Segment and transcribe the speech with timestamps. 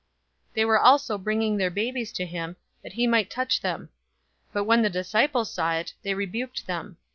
[0.53, 3.89] 018:015 They were also bringing their babies to him, that he might touch them.
[4.51, 6.97] But when the disciples saw it, they rebuked them.